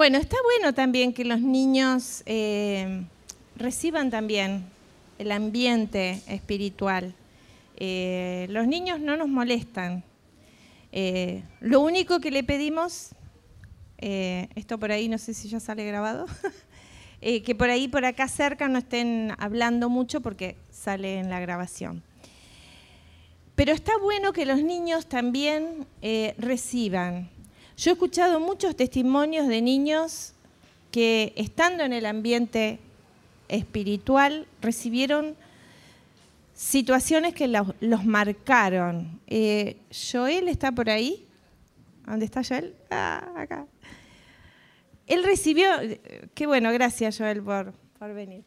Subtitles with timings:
[0.00, 3.04] Bueno, está bueno también que los niños eh,
[3.54, 4.64] reciban también
[5.18, 7.14] el ambiente espiritual.
[7.76, 10.02] Eh, los niños no nos molestan.
[10.90, 13.10] Eh, lo único que le pedimos,
[13.98, 16.24] esto por ahí no sé si ya sale grabado,
[17.20, 22.02] que por ahí, por acá cerca no estén hablando mucho porque sale en la grabación.
[23.54, 25.86] Pero está bueno que los niños también
[26.38, 27.28] reciban
[27.80, 30.34] yo he escuchado muchos testimonios de niños
[30.90, 32.78] que estando en el ambiente
[33.48, 35.34] espiritual recibieron
[36.52, 39.18] situaciones que los, marcaron.
[39.26, 39.78] Eh,
[40.12, 41.26] Joel está por ahí.
[42.04, 42.74] ¿Dónde está Joel?
[42.90, 43.66] Ah, acá.
[45.06, 45.70] Él recibió,
[46.34, 48.44] qué bueno, gracias Joel por, por venir.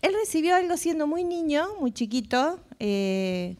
[0.00, 3.56] Él recibió algo siendo muy niño, muy chiquito, eh,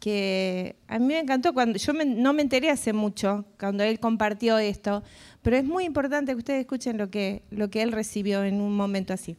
[0.00, 4.58] que a mí me encantó cuando yo no me enteré hace mucho cuando él compartió
[4.58, 5.04] esto,
[5.42, 8.74] pero es muy importante que ustedes escuchen lo que, lo que él recibió en un
[8.74, 9.36] momento así.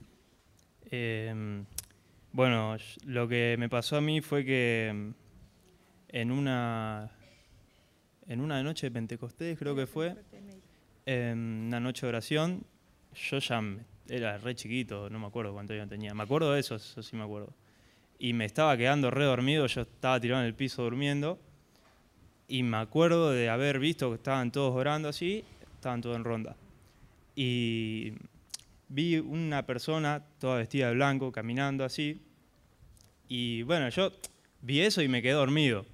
[0.92, 1.66] Em,
[2.32, 5.14] bueno, lo que me pasó a mí fue que em,
[6.09, 7.09] en una,
[8.28, 10.16] en una noche de Pentecostés, creo que fue,
[11.08, 12.64] en una noche de oración,
[13.16, 13.64] yo ya
[14.08, 16.14] era re chiquito, no me acuerdo cuánto yo tenía.
[16.14, 17.52] Me acuerdo de eso, eso sí me acuerdo
[18.22, 21.39] y me estaba quedando re dormido, yo estaba tirado en el piso durmiendo
[22.47, 26.55] y me acuerdo de haber visto que estaban todos orando así, estaban todos en ronda.
[27.36, 28.14] Y
[28.89, 32.22] vi una persona toda vestida de blanco caminando así
[33.27, 34.11] y bueno, yo
[34.61, 35.88] vi eso y me quedé dormido.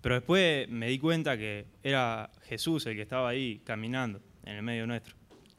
[0.00, 4.62] Pero después me di cuenta que era Jesús el que estaba ahí caminando en el
[4.64, 5.14] medio nuestro.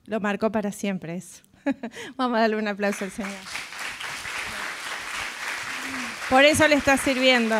[0.08, 1.42] Lo marcó para siempre eso.
[2.18, 3.71] Vamos a darle un aplauso al Señor.
[6.32, 7.58] Por eso le está sirviendo.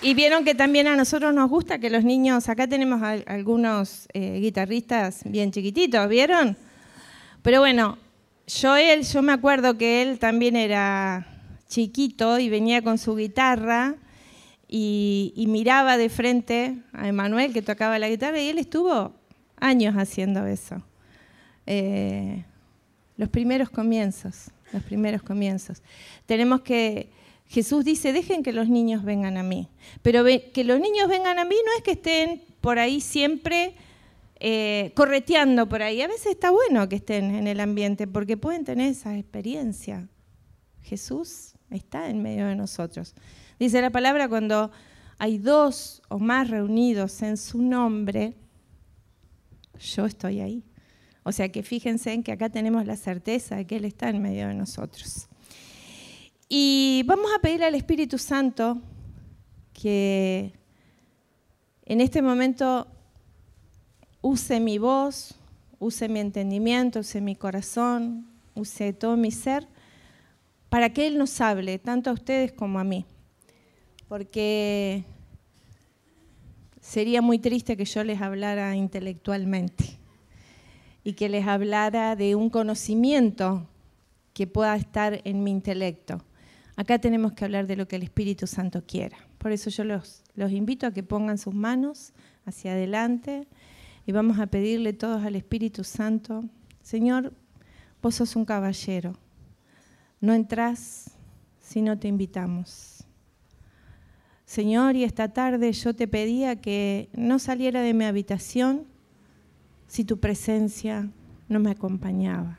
[0.00, 4.40] Y vieron que también a nosotros nos gusta que los niños, acá tenemos algunos eh,
[4.40, 6.56] guitarristas bien chiquititos, ¿vieron?
[7.42, 7.98] Pero bueno,
[8.48, 11.24] Joel, yo me acuerdo que él también era
[11.68, 13.94] chiquito y venía con su guitarra
[14.66, 19.14] y, miraba de frente a Emanuel que tocaba la guitarra y él estuvo
[19.54, 20.82] años haciendo eso.
[21.66, 22.44] Eh,
[23.16, 25.82] los primeros comienzos los primeros comienzos.
[26.26, 27.10] Tenemos que,
[27.46, 29.68] Jesús dice, dejen que los niños vengan a mí.
[30.02, 33.74] Pero que los niños vengan a mí no es que estén por ahí siempre
[34.40, 36.02] eh, correteando por ahí.
[36.02, 40.08] A veces está bueno que estén en el ambiente porque pueden tener esa experiencia.
[40.82, 43.14] Jesús está en medio de nosotros.
[43.58, 44.70] Dice la palabra cuando
[45.18, 48.34] hay dos o más reunidos en su nombre,
[49.78, 50.64] yo estoy ahí.
[51.24, 54.20] O sea que fíjense en que acá tenemos la certeza de que Él está en
[54.20, 55.28] medio de nosotros.
[56.48, 58.80] Y vamos a pedirle al Espíritu Santo
[59.72, 60.52] que
[61.86, 62.86] en este momento
[64.20, 65.34] use mi voz,
[65.78, 69.66] use mi entendimiento, use mi corazón, use todo mi ser,
[70.68, 73.04] para que Él nos hable, tanto a ustedes como a mí.
[74.08, 75.04] Porque
[76.80, 80.01] sería muy triste que yo les hablara intelectualmente
[81.04, 83.66] y que les hablara de un conocimiento
[84.34, 86.22] que pueda estar en mi intelecto.
[86.76, 89.16] Acá tenemos que hablar de lo que el Espíritu Santo quiera.
[89.38, 92.12] Por eso yo los, los invito a que pongan sus manos
[92.46, 93.46] hacia adelante
[94.06, 96.44] y vamos a pedirle todos al Espíritu Santo,
[96.82, 97.32] Señor,
[98.00, 99.16] vos sos un caballero,
[100.20, 101.10] no entrás
[101.60, 103.04] si no te invitamos.
[104.44, 108.86] Señor, y esta tarde yo te pedía que no saliera de mi habitación
[109.92, 111.10] si tu presencia
[111.50, 112.56] no me acompañaba.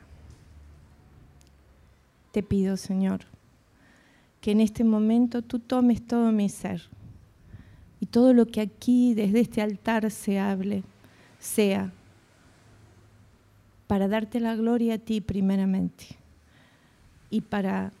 [2.30, 3.22] Te pido, Señor,
[4.40, 6.82] que en este momento tú tomes todo mi ser
[7.98, 10.84] y todo lo que aquí desde este altar se hable
[11.40, 11.92] sea
[13.88, 16.04] para darte la gloria a ti primeramente
[17.30, 17.92] y para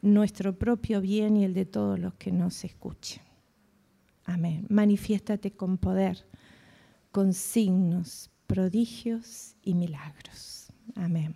[0.00, 3.20] nuestro propio bien y el de todos los que nos escuchen.
[4.24, 4.64] Amén.
[4.70, 6.24] Manifiéstate con poder
[7.12, 10.66] con signos, prodigios y milagros.
[10.96, 11.34] Amén.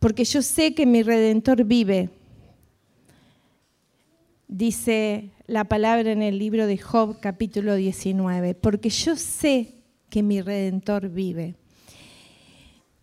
[0.00, 2.10] Porque yo sé que mi redentor vive,
[4.48, 9.74] dice la palabra en el libro de Job capítulo 19, porque yo sé
[10.08, 11.54] que mi redentor vive.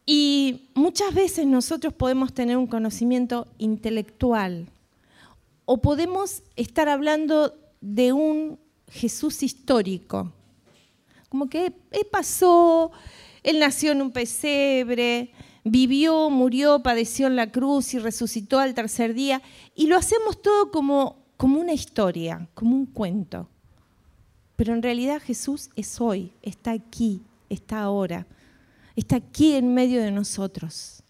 [0.05, 4.67] Y muchas veces nosotros podemos tener un conocimiento intelectual
[5.65, 10.31] o podemos estar hablando de un Jesús histórico,
[11.29, 12.91] como que él pasó,
[13.41, 15.31] él nació en un pesebre,
[15.63, 19.41] vivió, murió, padeció en la cruz y resucitó al tercer día,
[19.75, 23.49] y lo hacemos todo como, como una historia, como un cuento.
[24.55, 28.27] Pero en realidad Jesús es hoy, está aquí, está ahora,
[28.95, 31.02] está aquí en medio de nosotros.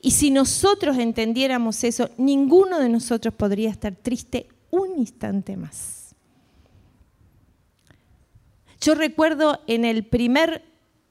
[0.00, 6.14] Y si nosotros entendiéramos eso, ninguno de nosotros podría estar triste un instante más.
[8.80, 10.62] Yo recuerdo en el primer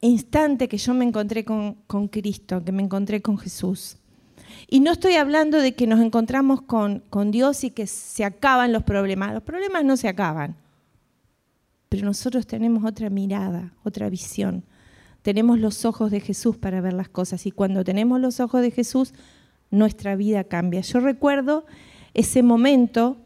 [0.01, 1.75] instante que yo me encontré con,
[2.09, 3.97] Cristo, que me encontré con Jesús.
[4.67, 8.83] Y no estoy hablando de que nos encontramos con, Dios y que se acaban los
[8.83, 9.33] problemas.
[9.33, 10.55] Los problemas no se acaban.
[11.89, 14.63] Pero nosotros tenemos otra mirada, otra visión.
[15.25, 17.47] Tenemos los ojos de Jesús para ver las cosas.
[17.47, 19.11] Y cuando tenemos los ojos de Jesús,
[19.71, 20.81] nuestra vida cambia.
[20.81, 21.65] Yo recuerdo
[22.13, 23.17] ese momento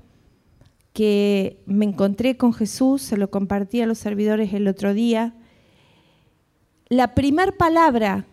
[0.93, 5.33] que me encontré con Jesús, se lo compartí a los servidores el otro día.
[6.87, 8.25] La primer palabra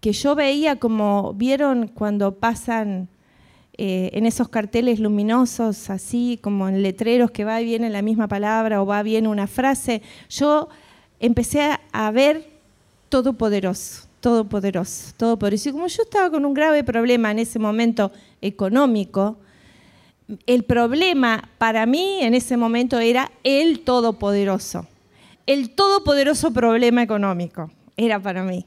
[0.00, 3.10] que yo veía, como vieron cuando pasan
[3.74, 8.26] eh, en esos carteles luminosos, así como en letreros que va y viene la misma
[8.26, 10.00] palabra o va bien una frase,
[10.30, 10.70] yo
[11.18, 12.59] empecé a ver
[13.10, 15.68] todopoderoso, todopoderoso, todopoderoso.
[15.68, 18.10] Y como yo estaba con un grave problema en ese momento
[18.40, 19.36] económico,
[20.46, 24.86] el problema para mí en ese momento era el todopoderoso.
[25.46, 28.64] El todopoderoso problema económico era para mí.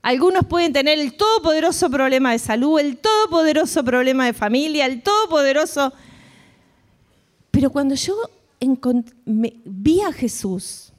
[0.00, 5.92] Algunos pueden tener el todopoderoso problema de salud, el todopoderoso problema de familia, el todopoderoso...
[7.52, 8.16] Pero cuando yo
[9.64, 10.92] vi a Jesús,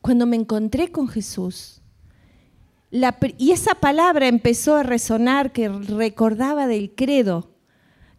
[0.00, 1.81] cuando me encontré con Jesús,
[3.38, 7.52] y esa palabra empezó a resonar que recordaba del credo,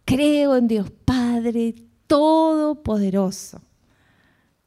[0.04, 1.74] Creo en Dios Padre
[2.06, 3.60] Todopoderoso.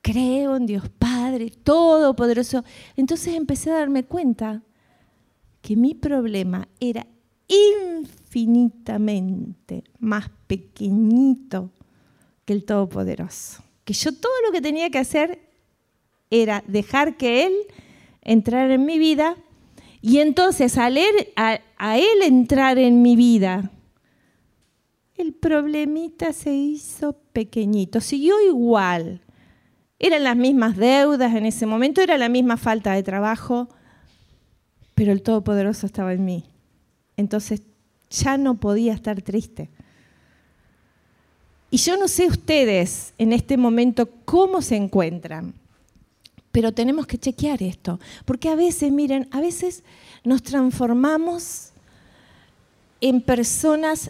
[0.02, 2.64] Creo en Dios Padre Todopoderoso.
[2.96, 4.64] Entonces empecé a darme cuenta
[5.62, 7.06] que mi problema era
[7.48, 11.70] infinitamente más pequeñito
[12.46, 13.62] que el Todopoderoso.
[13.84, 15.40] Que yo todo lo que tenía que hacer
[16.32, 17.54] era dejar que Él
[18.22, 19.38] entrara en mi vida
[20.02, 23.72] y entonces al él, a, a Él entrar en mi vida
[25.18, 29.22] el problemita se hizo pequeñito, siguió igual.
[30.00, 33.68] Eran las mismas deudas en ese momento, era la misma falta de trabajo,
[34.94, 36.44] pero el Todopoderoso estaba en mí.
[37.18, 37.64] Entonces
[38.12, 39.70] ya no podía estar triste.
[41.72, 45.56] Y yo no sé ustedes en este momento cómo se encuentran,
[46.58, 49.84] pero tenemos que chequear esto, porque a veces, miren, a veces
[50.24, 51.70] nos transformamos
[53.00, 54.10] en personas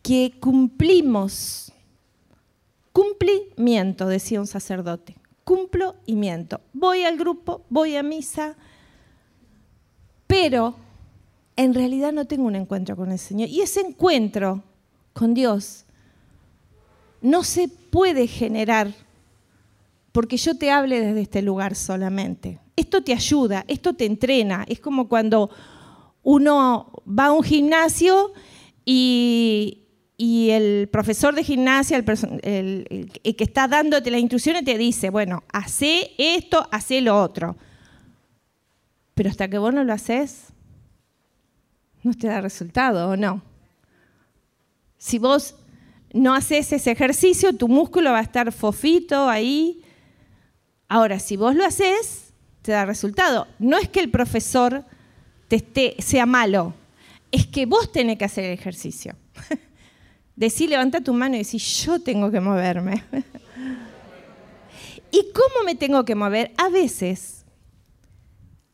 [0.00, 1.72] que cumplimos.
[2.92, 5.16] Cumplimiento, decía un sacerdote.
[5.42, 6.60] Cumplo y miento.
[6.72, 8.54] Voy al grupo, voy a misa,
[10.28, 10.76] pero
[11.56, 13.48] en realidad no tengo un encuentro con el Señor.
[13.48, 14.62] Y ese encuentro
[15.14, 15.84] con Dios
[17.20, 19.03] no se puede generar
[20.14, 22.60] porque yo te hable desde este lugar solamente.
[22.76, 24.64] Esto te ayuda, esto te entrena.
[24.68, 25.50] Es como cuando
[26.22, 28.32] uno va a un gimnasio
[28.84, 29.80] y,
[30.16, 36.68] el profesor de gimnasia, el, que está dándote las instrucciones, te dice, bueno, hace esto,
[36.70, 37.56] hace lo otro.
[39.14, 40.52] Pero hasta que vos no lo haces,
[42.04, 43.42] no te da resultado, ¿o no?
[44.96, 45.56] Si vos
[46.12, 49.80] no haces ese ejercicio, tu músculo va a estar fofito ahí.
[50.94, 52.32] Ahora, si vos lo haces,
[52.62, 53.48] te da resultado.
[53.58, 54.84] No es que el profesor
[55.48, 56.72] te esté, sea malo,
[57.32, 59.16] es que vos tenés que hacer el ejercicio.
[60.36, 63.02] Decí, levanta tu mano y decir, yo tengo que moverme.
[65.10, 66.52] ¿Y cómo me tengo que mover?
[66.58, 67.44] A veces,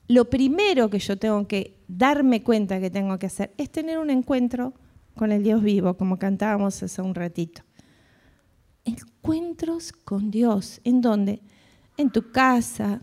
[0.07, 4.11] lo primero que yo tengo que darme cuenta que tengo que hacer es tener un
[4.11, 4.75] encuentro
[5.17, 7.63] con el Dios vivo, como cantábamos hace un ratito.
[8.85, 10.83] Encuentros con Dios.
[10.85, 11.41] ¿En dónde?
[11.97, 13.01] En tu casa,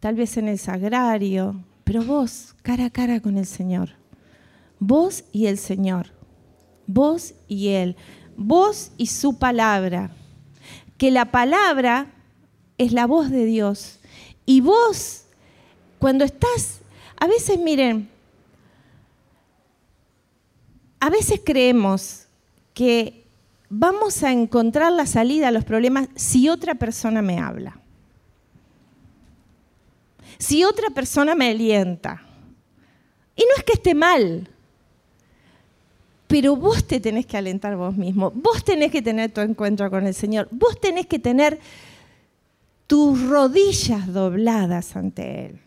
[0.00, 3.90] tal vez en el sagrario, pero vos, cara a cara con el Señor.
[4.78, 6.10] Vos y el Señor
[6.86, 7.96] vos y Él,
[8.36, 10.10] vos y su palabra.
[10.98, 12.12] Que la palabra
[12.78, 13.98] es la voz de Dios.
[14.46, 15.24] Y vos,
[15.98, 16.80] cuando estás,
[17.18, 18.08] a veces miren,
[21.00, 22.26] a veces creemos
[22.74, 23.21] que
[23.74, 27.80] vamos a encontrar la salida a los problemas si otra persona me habla.
[30.38, 32.20] Si otra persona me alienta.
[33.34, 34.46] Y no es que esté mal,
[36.26, 40.06] pero vos te tenés que alentar vos mismo, vos tenés que tener tu encuentro con
[40.06, 41.58] el Señor, vos tenés que tener
[42.86, 45.60] tus rodillas dobladas ante Él,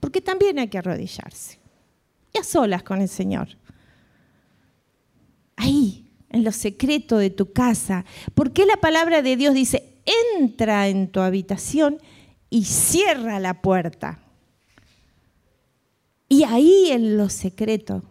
[0.00, 1.60] porque también hay que arrodillarse,
[2.32, 3.48] y a solas con el Señor.
[5.54, 6.05] Ahí,
[6.36, 8.04] en lo secreto de tu casa.
[8.34, 9.94] ¿Por qué la palabra de Dios dice,
[10.38, 11.98] entra en tu habitación
[12.50, 14.20] y cierra la puerta?
[16.28, 18.02] Y ahí en lo secreto,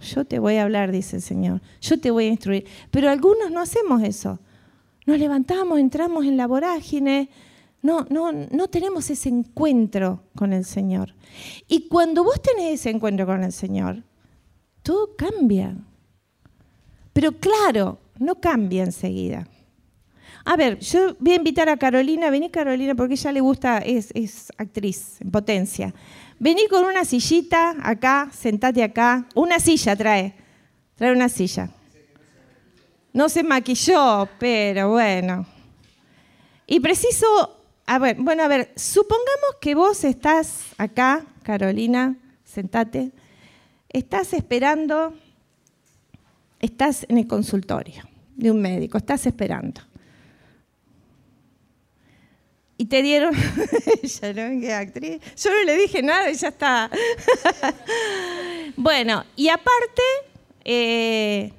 [0.00, 2.66] yo te voy a hablar, dice el Señor, yo te voy a instruir.
[2.90, 4.38] Pero algunos no hacemos eso.
[5.04, 7.28] Nos levantamos, entramos en la vorágine,
[7.82, 11.14] no, no, no tenemos ese encuentro con el Señor.
[11.68, 14.02] Y cuando vos tenés ese encuentro con el Señor,
[14.82, 15.76] todo cambia.
[17.16, 19.48] Pero claro, no cambia enseguida.
[20.44, 24.12] A ver, yo voy a invitar a Carolina, vení Carolina, porque ella le gusta, es,
[24.58, 25.94] actriz en potencia.
[26.38, 29.26] Vení con una sillita acá, sentate acá.
[29.34, 30.34] Una silla trae.
[30.94, 31.70] Trae una silla.
[33.14, 35.46] No se maquilló, pero bueno.
[36.66, 37.64] Y preciso,
[38.18, 43.10] bueno, a ver, supongamos que vos estás acá, Carolina, sentate,
[43.88, 45.14] estás esperando,
[46.66, 48.02] estás en el consultorio
[48.36, 49.80] de un médico, estás esperando
[52.78, 53.34] y te dieron,
[54.60, 56.90] qué actriz, yo no le dije nada y ya está.
[58.76, 60.02] bueno, y aparte,
[60.64, 61.52] eh,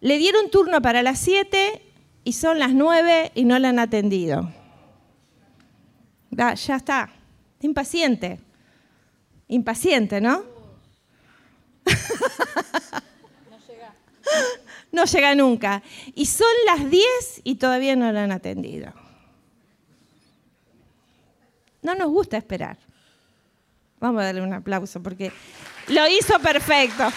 [0.00, 1.82] le dieron turno para las 7
[2.24, 4.50] y son las 9 y no la han atendido.
[6.30, 7.12] ya está,
[7.60, 8.40] impaciente,
[9.48, 10.44] impaciente, ¿no?
[14.92, 15.34] no llega.
[15.34, 15.82] Nunca.
[16.14, 17.04] Y son las 10
[17.44, 18.92] y todavía no la han atendido.
[21.82, 22.76] No nos gusta esperar.
[23.98, 25.32] Vamos a darle un aplauso porque
[25.88, 27.10] lo hizo perfecto.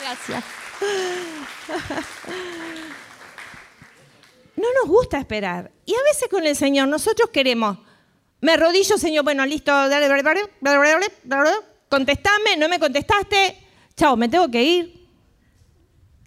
[0.00, 0.44] Gracias.
[4.56, 5.70] No nos gusta esperar.
[5.86, 7.78] Y a veces con el Señor nosotros queremos,
[8.40, 10.08] me arrodillo, Señor, bueno, listo, dale,
[11.88, 13.56] contestame, no me contestaste,
[13.96, 15.01] chao, me tengo que ir.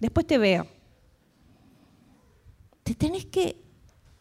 [0.00, 0.66] Después te veo.
[2.82, 3.56] Te tenés que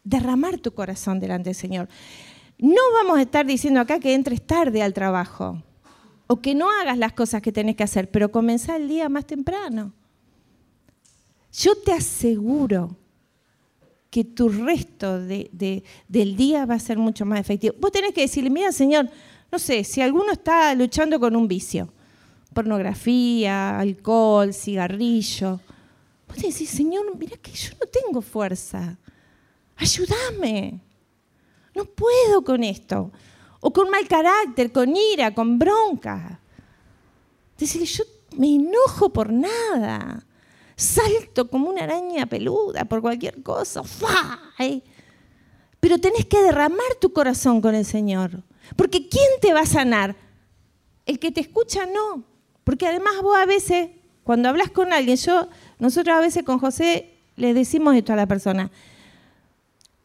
[0.03, 1.89] derramar tu corazón delante del Señor.
[2.57, 5.61] No vamos a estar diciendo acá que entres tarde al trabajo
[6.27, 9.25] o que no hagas las cosas que tenés que hacer, pero comenzá el día más
[9.25, 9.93] temprano.
[11.51, 12.95] Yo te aseguro
[14.09, 17.75] que tu resto del día va a ser mucho más efectivo.
[17.79, 19.09] Vos tenés que decirle, mira, Señor,
[19.51, 21.93] no sé, si alguno está luchando con un vicio,
[22.55, 25.59] pornografía, alcohol, cigarrillo,
[26.27, 28.97] vos que decir, Señor, mira que yo no tengo fuerza,
[29.75, 30.79] ayúdame.
[31.75, 33.11] No puedo con esto.
[33.59, 36.39] O con mal carácter, con ira, con bronca.
[37.57, 38.03] Decirle, yo
[38.37, 40.25] me enojo por nada.
[40.77, 43.81] Salto como una araña peluda por cualquier cosa.
[45.79, 48.43] Pero tenés que derramar tu corazón con el Señor.
[48.75, 50.15] Porque ¿quién te va a sanar?
[51.05, 52.34] El que te escucha no.
[52.65, 53.91] Porque además vos a veces,
[54.25, 55.47] cuando hablas con alguien, yo,
[55.79, 58.71] nosotros a veces con José le decimos esto a la persona.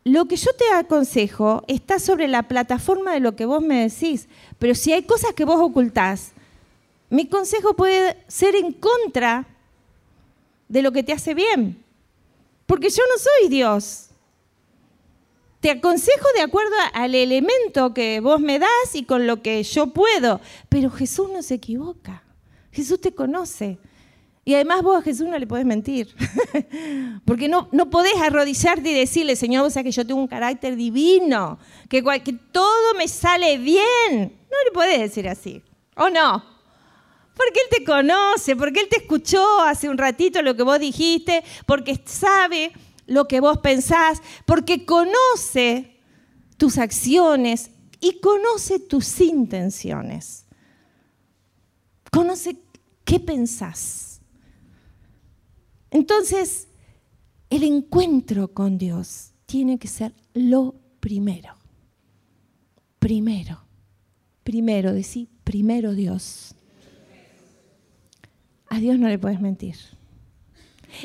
[0.05, 4.29] Lo que yo te aconsejo está sobre la plataforma de lo que vos me decís,
[4.59, 6.33] pero si hay cosas que vos ocultás,
[7.09, 9.47] mi consejo puede ser en contra
[10.69, 11.83] de lo que te hace bien,
[12.67, 14.11] porque yo no soy Dios.
[15.61, 19.89] Te aconsejo de acuerdo al elemento que vos me das y con lo que yo
[19.89, 22.23] puedo, pero Jesús no se equivoca,
[22.73, 23.79] Jesús te conoce.
[24.45, 26.15] Y además vos a Jesús no le podés mentir,
[27.27, 31.59] porque no, no podés arrodillarte y decirle, Señor, vos que yo tengo un carácter divino,
[31.89, 34.41] que, que todo me sale bien.
[34.51, 35.63] No le podés decir así,
[35.95, 36.43] ¿o no?
[37.35, 41.45] Porque Él te conoce, porque Él te escuchó hace un ratito lo que vos dijiste,
[41.67, 42.73] porque sabe
[43.07, 45.99] lo que vos pensás, porque conoce
[46.57, 50.47] tus acciones y conoce tus intenciones.
[52.11, 52.57] Conoce
[53.05, 54.21] qué pensás.
[55.91, 56.69] Entonces,
[57.49, 61.55] el encuentro con Dios tiene que ser lo primero.
[62.99, 63.61] Primero.
[64.45, 66.55] Primero, decir primero Dios.
[68.69, 69.77] A Dios no le puedes mentir.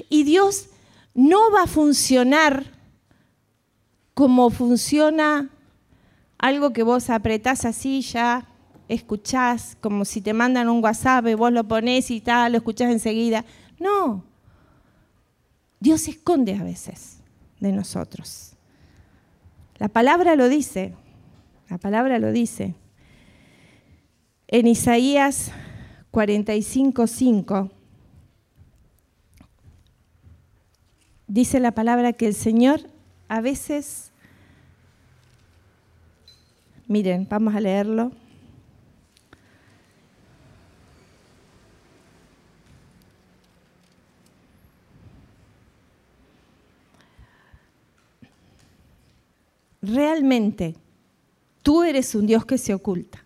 [0.10, 0.68] Y Dios
[1.16, 2.66] no va a funcionar
[4.14, 5.50] como funciona
[6.38, 8.48] algo que vos apretás así ya,
[8.88, 12.92] escuchás, como si te mandan un WhatsApp y vos lo ponés y tal, lo escuchás
[12.92, 13.46] enseguida.
[13.80, 14.24] No,
[15.80, 17.20] Dios se esconde a veces
[17.60, 18.54] de nosotros.
[19.78, 20.94] La palabra lo dice,
[21.70, 22.76] la palabra lo dice.
[24.48, 25.52] En Isaías
[26.12, 27.70] 45,
[31.28, 32.82] dice la palabra que el Señor
[33.28, 34.12] a veces,
[36.88, 38.12] miren, vamos a leerlo.
[51.62, 53.24] Tú eres un Dios que se oculta.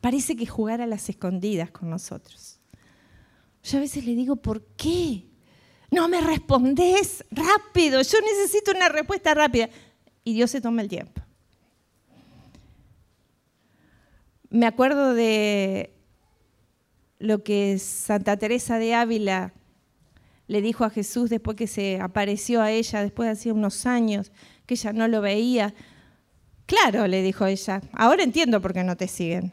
[0.00, 2.58] Parece que jugar a las escondidas con nosotros.
[3.62, 5.24] Yo a veces le digo, ¿por qué?
[5.90, 9.68] No me respondes rápido, yo necesito una respuesta rápida.
[10.24, 11.20] Y Dios se toma el tiempo.
[14.48, 15.94] Me acuerdo de
[17.18, 19.52] lo que Santa Teresa de Ávila
[20.48, 24.32] le dijo a Jesús después que se apareció a ella, después de hacía unos años,
[24.70, 25.74] que ella no lo veía.
[26.64, 29.52] Claro, le dijo ella, ahora entiendo por qué no te siguen.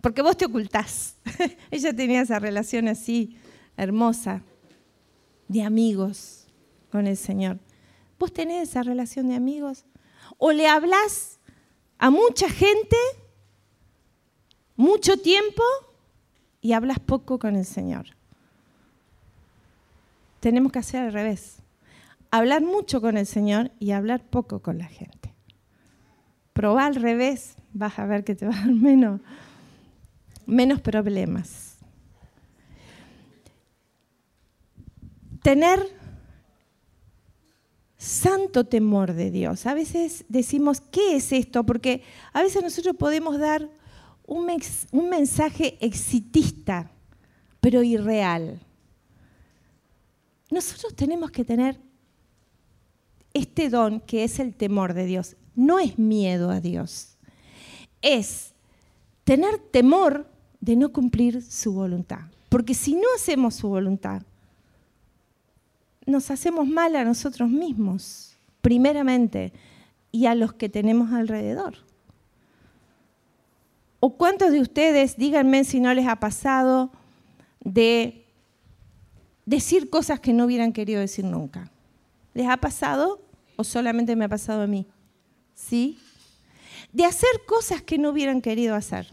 [0.00, 1.14] Porque vos te ocultás.
[1.70, 3.38] ella tenía esa relación así,
[3.76, 4.42] hermosa,
[5.46, 6.48] de amigos
[6.90, 7.60] con el Señor.
[8.18, 9.84] ¿Vos tenés esa relación de amigos?
[10.38, 11.38] ¿O le hablas
[11.98, 12.96] a mucha gente
[14.74, 15.62] mucho tiempo
[16.60, 18.06] y hablas poco con el Señor?
[20.42, 21.61] tenemos que hacer al revés.
[22.34, 25.34] Hablar mucho con el Señor y hablar poco con la gente.
[26.54, 29.20] Probar al revés, vas a ver que te va a dar menos,
[30.46, 31.76] menos problemas.
[35.42, 35.86] Tener
[37.98, 39.66] santo temor de Dios.
[39.66, 41.66] A veces decimos, ¿qué es esto?
[41.66, 43.68] Porque a veces nosotros podemos dar
[44.26, 44.48] un,
[44.92, 46.90] un mensaje exitista,
[47.60, 48.58] pero irreal.
[50.50, 51.91] Nosotros tenemos que tener
[53.34, 55.36] este don que es el temor de Dios.
[55.54, 57.16] No es miedo a Dios,
[58.00, 58.54] es
[59.24, 60.26] tener temor
[60.60, 62.20] de no cumplir su voluntad.
[62.48, 64.22] Porque si no hacemos su voluntad,
[66.06, 69.52] nos hacemos mal a nosotros mismos, primeramente,
[70.10, 71.74] y a los que tenemos alrededor.
[74.00, 76.90] ¿O cuántos de ustedes, díganme si no les ha pasado,
[77.64, 78.22] de
[79.46, 81.70] decir cosas que no hubieran querido decir nunca.
[82.34, 83.20] ¿Les ha pasado
[83.56, 84.86] o solamente me ha pasado a mí?
[85.54, 85.98] ¿Sí?
[86.92, 89.06] De hacer cosas que no hubieran querido hacer.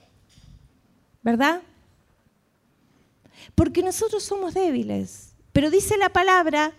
[1.22, 1.62] ¿Verdad?
[3.56, 5.34] Porque nosotros somos débiles.
[5.52, 6.74] Pero dice la palabra,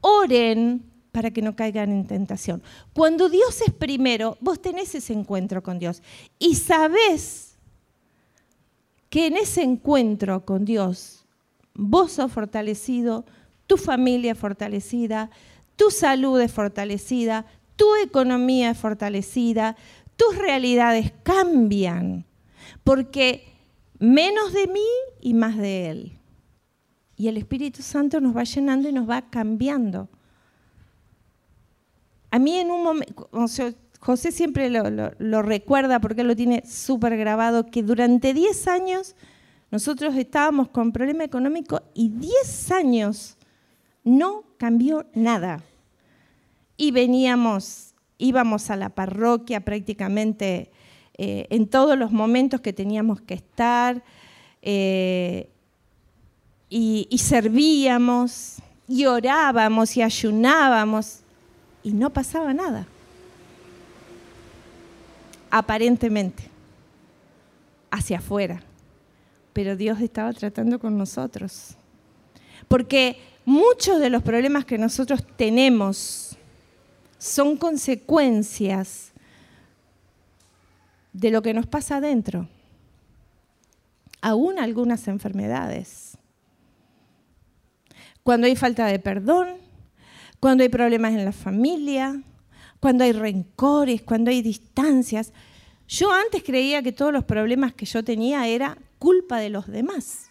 [0.00, 2.62] oren para que no caigan en tentación.
[2.92, 6.02] Cuando Dios es primero, vos tenés ese encuentro con Dios
[6.38, 7.56] y sabés
[9.08, 11.24] que en ese encuentro con Dios
[11.74, 13.24] vos sos fortalecido,
[13.66, 15.30] tu familia fortalecida,
[15.80, 19.78] tu salud es fortalecida, tu economía es fortalecida,
[20.14, 22.26] tus realidades cambian,
[22.84, 23.50] porque
[23.98, 24.84] menos de mí
[25.22, 26.18] y más de Él.
[27.16, 30.10] Y el Espíritu Santo nos va llenando y nos va cambiando.
[32.30, 33.30] A mí en un momento,
[34.00, 39.16] José siempre lo, recuerda porque él lo tiene súper grabado, que durante 10 años
[39.70, 43.38] nosotros estábamos con problema económico y 10 años
[44.04, 45.64] no cambió nada.
[46.80, 50.70] Y veníamos, íbamos a la parroquia prácticamente
[51.18, 54.02] eh, en todos los momentos que teníamos que estar
[54.62, 55.50] eh,
[56.70, 58.56] y, y servíamos
[58.88, 61.20] y orábamos y ayunábamos
[61.82, 62.86] y no pasaba nada.
[65.50, 66.44] Aparentemente,
[67.90, 68.62] hacia afuera
[69.52, 71.74] pero Dios estaba tratando con nosotros.
[72.68, 76.29] Porque muchos de los problemas que nosotros tenemos
[77.20, 79.12] son consecuencias
[81.12, 82.48] de lo que nos pasa adentro.
[84.22, 86.16] Aún algunas enfermedades.
[88.22, 89.48] Cuando hay falta de perdón,
[90.40, 92.22] cuando hay problemas en la familia,
[92.80, 95.34] cuando hay rencores, cuando hay distancias.
[95.88, 100.30] Yo antes creía que todos los problemas que yo tenía era culpa de los demás.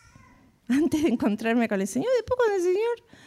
[0.67, 3.19] Antes de encontrarme con el Señor, después cuando el Señor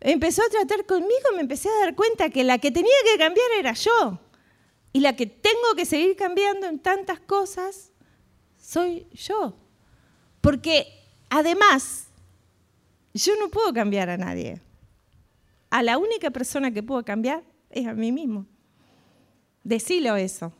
[0.00, 3.46] empezó a tratar conmigo, me empecé a dar cuenta que la que tenía que cambiar
[3.58, 4.20] era yo.
[4.92, 7.92] Y la que tengo que seguir cambiando en tantas cosas
[8.56, 9.56] soy yo.
[10.40, 10.86] Porque
[11.28, 12.08] además,
[13.14, 14.60] yo no puedo cambiar a nadie.
[15.70, 18.46] A la única persona que puedo cambiar es a mí mismo.
[19.62, 20.52] Decilo eso.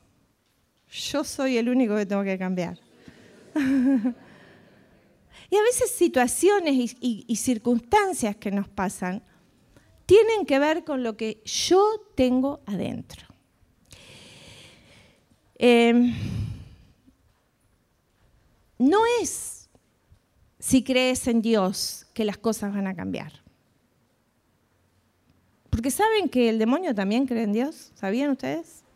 [0.91, 2.79] Yo soy el único que tengo que cambiar.
[3.55, 9.23] y a veces situaciones y, circunstancias que nos pasan
[10.07, 11.83] tienen que ver con lo que yo
[12.15, 13.27] tengo adentro.
[15.57, 16.15] Em,
[18.79, 19.69] no es
[20.59, 23.33] si crees en Dios que las cosas van a cambiar.
[25.71, 27.93] Porque saben que el demonio también cree en Dios.
[27.95, 28.87] ¿Sabían ustedes?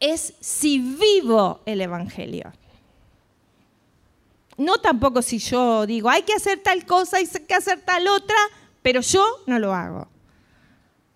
[0.00, 2.52] es si vivo el Evangelio.
[4.56, 8.36] No tampoco si yo digo, hay que hacer tal cosa, hay que hacer tal otra,
[8.82, 10.08] pero yo no lo hago.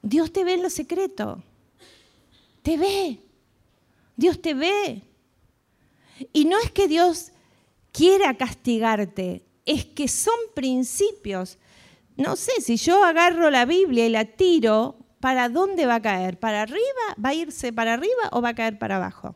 [0.02, 1.42] Dios te ve en lo secreto.
[2.62, 3.20] Te ve.
[4.16, 5.02] Dios te ve.
[6.32, 7.32] Y no es que Dios
[7.92, 11.58] quiera castigarte, es que son principios.
[12.16, 16.38] No sé, si yo agarro la Biblia y la tiro, ¿para dónde va a caer?
[16.38, 16.82] ¿Para arriba?
[17.22, 19.34] ¿Va a irse para arriba o va a caer para abajo?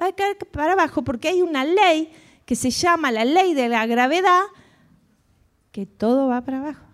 [0.00, 2.10] Va a caer para abajo porque hay una ley
[2.50, 4.42] que se llama la ley de la gravedad,
[5.70, 6.84] que todo va para abajo.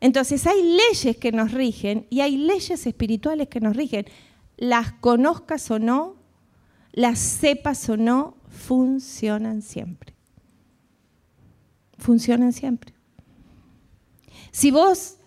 [0.00, 4.06] Entonces hay leyes que nos rigen y hay leyes espirituales que nos rigen.
[4.56, 6.16] Las conozcas o no,
[6.92, 10.14] las sepas o no, funcionan siempre.
[11.98, 12.94] Funcionan siempre.
[14.50, 15.18] Si vos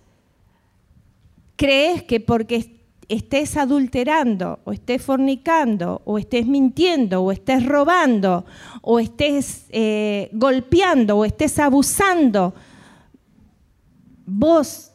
[1.55, 2.76] crees que porque
[3.09, 8.45] estés adulterando o estés fornicando o estés mintiendo o estés robando
[8.81, 12.53] o estés eh, golpeando o estés abusando,
[14.25, 14.91] vos,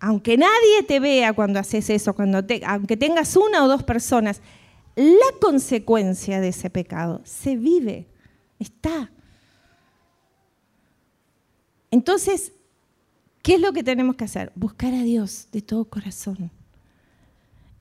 [0.00, 4.42] aunque nadie te vea cuando haces eso, cuando aunque tengas una o dos personas,
[4.96, 8.06] la consecuencia de ese pecado se vive,
[8.58, 9.10] está.
[11.90, 12.52] Entonces,
[13.42, 14.52] ¿qué es lo que tenemos que hacer?
[14.54, 16.50] Buscar a Dios de todo corazón.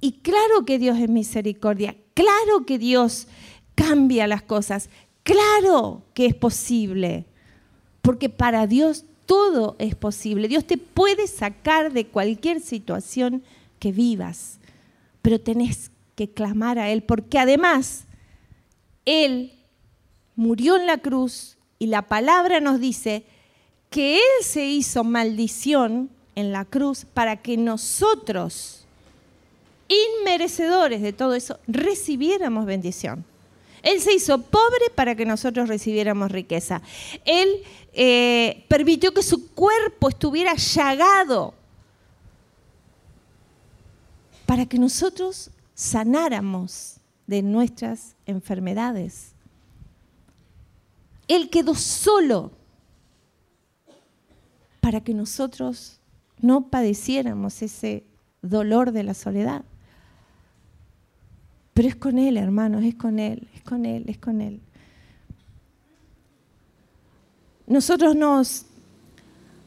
[0.02, 3.28] Y claro que Dios es misericordia, claro que Dios
[3.76, 4.90] cambia las cosas,
[5.24, 7.26] claro que es posible,
[8.02, 10.48] porque para Dios todo es posible.
[10.48, 13.44] Dios te puede sacar de cualquier situación
[13.78, 14.60] que vivas,
[15.22, 18.06] pero tenés que clamar a Él, porque además
[19.06, 19.54] Él
[20.36, 23.26] murió en la cruz y la palabra nos dice
[23.90, 28.79] que Él se hizo maldición en la cruz para que nosotros,
[29.90, 33.26] inmerecedores de todo eso, recibiéramos bendición.
[33.82, 36.82] Él se hizo pobre para que nosotros recibiéramos riqueza.
[37.26, 41.54] Él eh, permitió que su cuerpo estuviera llagado
[44.46, 46.98] para que nosotros sanáramos
[47.28, 49.34] de nuestras enfermedades.
[51.28, 52.52] Él quedó solo
[54.82, 56.00] para que nosotros
[56.42, 58.04] no padeciéramos ese
[58.42, 59.64] dolor de la soledad.
[61.80, 64.60] Pero es con Él, hermanos, es con Él, es con Él, es con Él.
[67.68, 68.66] Nosotros nos,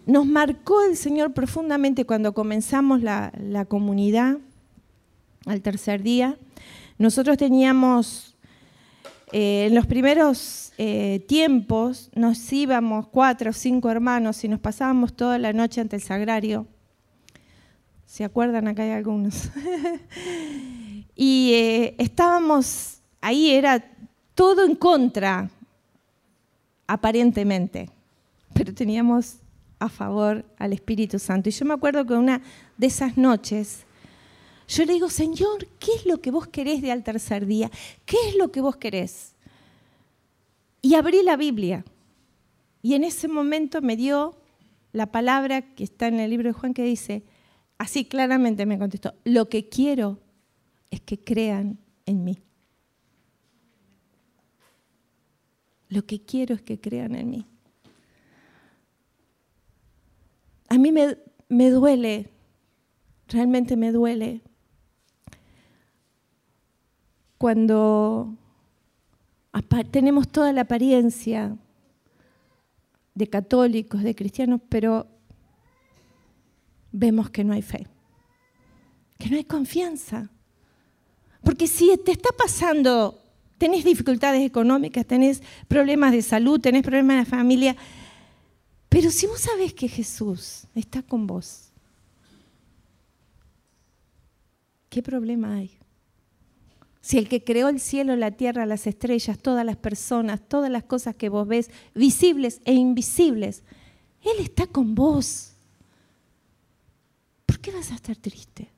[0.04, 4.36] nos marcó el Señor profundamente cuando comenzamos la, la comunidad
[5.46, 6.36] al tercer día.
[6.98, 8.36] Nosotros teníamos,
[9.32, 15.14] eh, en los primeros eh, tiempos, nos íbamos cuatro o cinco hermanos y nos pasábamos
[15.16, 16.66] toda la noche ante el sagrario.
[18.04, 18.68] ¿Se acuerdan?
[18.68, 19.48] Acá hay algunos.
[21.16, 21.52] y
[21.98, 23.84] estábamos, ahí era
[24.34, 25.50] todo en contra,
[26.86, 27.88] aparentemente,
[28.54, 29.36] pero teníamos
[29.78, 31.48] a favor al Espíritu Santo.
[31.48, 32.42] Y yo me acuerdo que una
[32.76, 33.84] de esas noches,
[34.68, 37.70] yo le digo, Señor, ¿qué es lo que vos querés de al tercer día?
[38.04, 39.34] ¿Qué es lo que vos querés?
[40.80, 41.84] Y abrí la Biblia.
[42.80, 44.36] Y en ese momento me dio
[44.92, 47.22] la palabra que está en el libro de Juan que dice,
[47.78, 50.18] así claramente me contestó, lo que quiero
[50.90, 52.38] es que crean en mí.
[55.88, 57.46] Lo que quiero es que crean en mí.
[60.68, 62.30] A mí me, me duele,
[63.28, 64.40] realmente me duele
[67.36, 68.38] cuando
[69.90, 71.58] tenemos toda la apariencia
[73.14, 75.08] de católicos, de cristianos, pero
[76.92, 77.86] vemos que no hay fe,
[79.18, 80.30] que no hay confianza.
[81.42, 83.20] Porque si te está pasando,
[83.58, 87.76] tenés dificultades económicas, tenés problemas de salud, tenés problemas de familia,
[88.88, 91.70] pero si vos sabés que Jesús está con vos,
[94.90, 95.78] ¿qué problema hay?
[97.00, 100.84] Si el que creó el cielo, la tierra, las estrellas, todas las personas, todas las
[100.84, 103.62] cosas que vos ves, visibles e invisibles,
[104.20, 105.54] Él está con vos.
[107.46, 108.71] ¿Por qué vas a estar triste?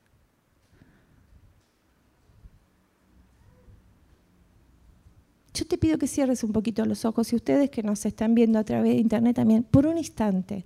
[5.55, 8.59] Yo te pido que cierres un poquito los ojos y ustedes que nos están viendo
[8.59, 10.65] a través de internet también, por un instante,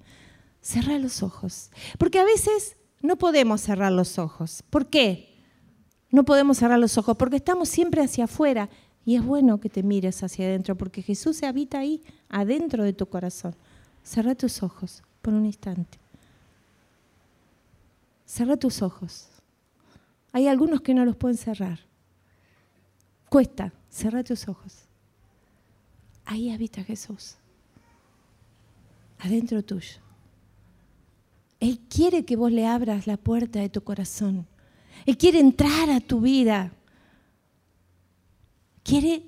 [0.62, 1.70] cerra los ojos.
[2.00, 4.64] Porque a veces no podemos cerrar los ojos.
[4.72, 5.30] ¿Por qué?
[6.10, 8.68] No podemos cerrar los ojos porque estamos siempre hacia afuera
[9.06, 12.94] y es bueno que te mires hacia adentro porque Jesús se habita ahí, adentro de
[12.94, 13.56] tu corazón.
[14.04, 16.00] Cerra tus ojos por un instante.
[18.26, 19.28] Cerra tus ojos.
[20.32, 21.80] Hay algunos que no los pueden cerrar.
[23.30, 24.86] Cuesta, cerra tus ojos.
[26.26, 27.38] Ahí habita Jesús.
[29.20, 30.00] Adentro tuyo.
[31.60, 34.48] Él quiere que vos le abras la puerta de tu corazón.
[35.06, 36.72] Él quiere entrar a tu vida.
[38.84, 39.24] Quiere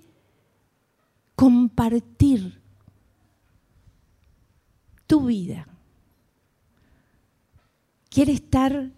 [1.36, 2.62] compartir
[5.08, 5.67] tu vida.
[8.10, 8.91] Quiere estar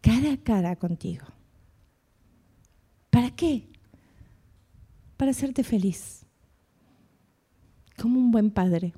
[0.00, 1.26] cara a cara contigo.
[3.10, 3.68] ¿Para qué?
[5.20, 6.24] Para hacerte feliz,
[8.00, 8.94] como un buen padre,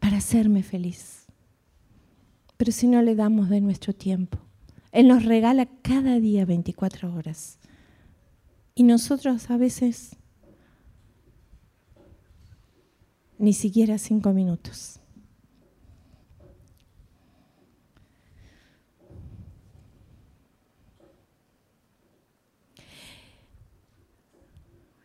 [0.00, 1.24] para hacerme feliz.
[2.58, 4.36] Pero si no le damos de nuestro tiempo,
[4.92, 7.58] Él nos regala cada día 24 horas.
[8.74, 10.16] Y nosotros a veces
[13.38, 14.99] ni siquiera cinco minutos.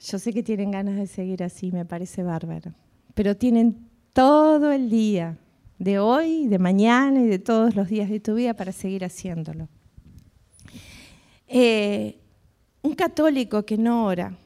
[0.06, 2.74] Yo sé que tienen ganas de seguir así, me parece bárbaro,
[3.16, 5.38] pero tienen todo el día,
[5.80, 9.68] de hoy, de mañana y de todos los días de tu vida para seguir haciéndolo.
[11.48, 12.20] Eh,
[12.82, 14.38] un católico que no ora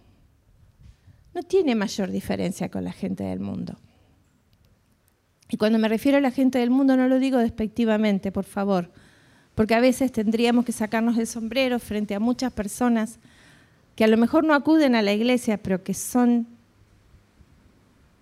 [1.34, 3.78] no tiene mayor diferencia con la gente del mundo.
[5.52, 8.92] Y cuando me refiero a la gente del mundo no lo digo despectivamente, por favor,
[9.56, 13.20] porque a veces tendríamos que sacarnos el sombrero frente a muchas personas
[14.00, 16.48] que a lo mejor no acuden a la iglesia, pero que son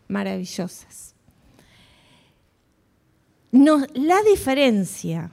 [0.07, 1.13] maravillosas.
[3.51, 5.29] la diferencia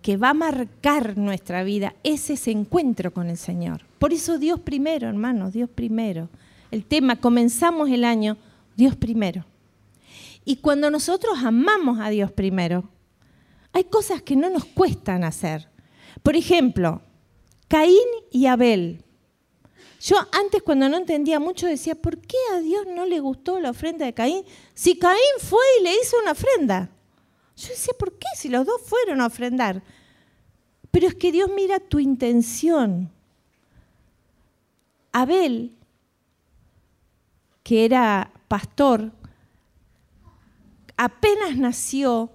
[0.00, 3.86] que va a marcar nuestra vida es ese encuentro con el Señor.
[3.98, 6.28] Por eso Dios primero, hermanos, Dios primero.
[6.70, 8.36] El tema, comenzamos el año,
[8.76, 9.46] Dios primero.
[10.44, 12.88] Y cuando nosotros amamos a Dios primero,
[13.72, 15.68] hay cosas que no nos cuestan hacer.
[16.22, 17.02] Por ejemplo,
[17.66, 19.02] Caín y Abel.
[20.00, 23.70] Yo antes cuando no entendía mucho decía, ¿por qué a Dios no le gustó la
[23.70, 24.44] ofrenda de Caín?
[24.74, 26.88] Si Caín fue y le hizo una ofrenda.
[27.56, 28.28] Yo decía, ¿por qué?
[28.36, 29.82] Si los dos fueron a ofrendar.
[30.92, 33.10] Pero es que Dios mira tu intención.
[35.10, 35.74] Abel,
[37.64, 39.10] que era pastor,
[40.96, 42.30] apenas nació,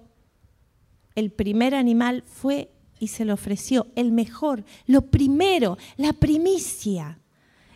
[1.14, 7.18] el primer animal fue y se le ofreció, el mejor, lo primero, la primicia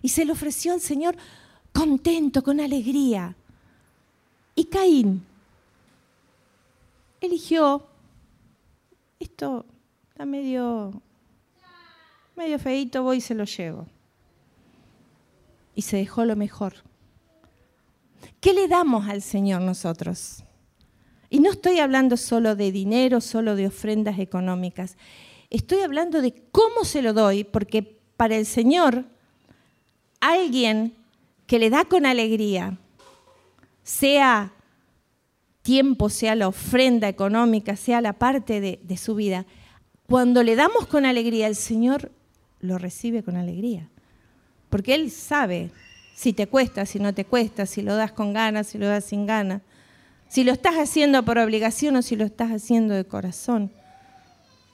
[0.03, 1.17] y se lo ofreció al Señor
[1.73, 3.37] contento, con alegría.
[4.55, 5.25] Y Caín
[7.21, 7.87] eligió,
[9.21, 9.65] esto
[10.11, 11.01] está medio,
[12.37, 13.87] medio feito, voy y se lo llevo.
[15.75, 16.75] Y se dejó lo mejor.
[18.41, 20.43] ¿Qué le damos al Señor nosotros?
[21.31, 24.97] Y no estoy hablando solo de dinero, solo de ofrendas económicas.
[25.51, 27.83] Estoy hablando de cómo se lo doy, porque
[28.17, 29.05] para el Señor
[30.21, 30.95] alguien
[31.47, 32.77] que le da con alegría,
[33.83, 34.53] sea
[35.63, 39.47] tiempo, sea la ofrenda económica, sea la parte de, su vida,
[40.07, 42.11] cuando le damos con alegría, el Señor
[42.61, 43.89] lo recibe con alegría.
[44.71, 45.71] Porque Él sabe
[46.15, 49.05] si te cuesta, si no te cuesta, si lo das con ganas, si lo das
[49.05, 49.63] sin ganas,
[50.29, 53.73] si lo estás haciendo por obligación o si lo estás haciendo de corazón.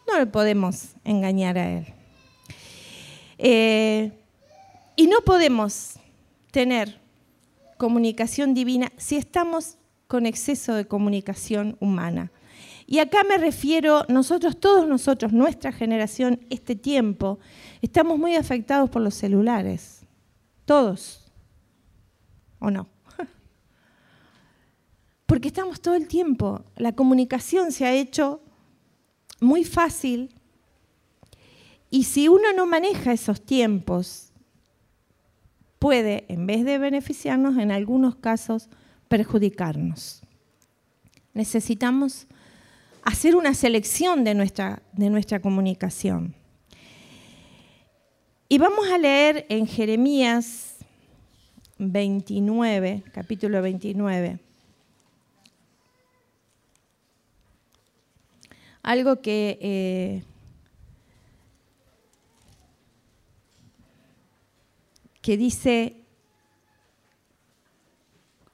[0.06, 1.86] No le podemos engañar a Él.
[3.38, 4.12] Eh,
[4.96, 5.94] y no podemos
[6.50, 7.00] tener
[7.78, 9.76] comunicación divina si estamos
[10.06, 12.30] con exceso de comunicación humana.
[12.86, 17.38] Y acá me refiero, nosotros, todos nosotros, nuestra generación, este tiempo,
[17.80, 20.06] estamos muy afectados por los celulares.
[20.66, 21.32] Todos.
[22.58, 22.88] ¿O no?
[25.26, 26.62] Porque estamos todo el tiempo.
[26.76, 28.42] La comunicación se ha hecho
[29.40, 30.34] muy fácil.
[31.90, 34.33] Y si uno no maneja esos tiempos,
[35.84, 38.70] puede, en vez de beneficiarnos, en algunos casos
[39.08, 40.22] perjudicarnos.
[41.34, 42.26] Necesitamos
[43.02, 46.34] hacer una selección de nuestra, de nuestra comunicación.
[48.48, 50.76] Y vamos a leer en Jeremías
[51.76, 54.38] 29, capítulo 29,
[58.82, 60.22] algo que eh,
[65.24, 66.04] que dice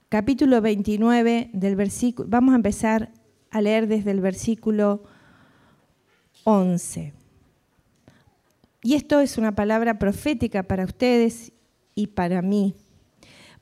[0.09, 3.11] capítulo 29 del versículo, vamos a empezar
[3.51, 5.03] a leer desde el versículo
[6.45, 7.13] 11.
[8.85, 11.51] Y esto es una palabra profética para ustedes
[11.97, 12.77] y para mí,